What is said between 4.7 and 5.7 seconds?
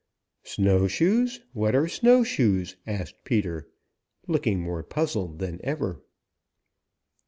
puzzled than